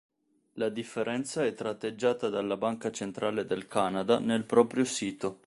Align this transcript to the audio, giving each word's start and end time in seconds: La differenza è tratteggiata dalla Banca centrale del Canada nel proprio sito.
La 0.53 0.69
differenza 0.69 1.45
è 1.45 1.53
tratteggiata 1.53 2.27
dalla 2.27 2.57
Banca 2.57 2.89
centrale 2.91 3.45
del 3.45 3.67
Canada 3.67 4.17
nel 4.17 4.45
proprio 4.45 4.83
sito. 4.83 5.37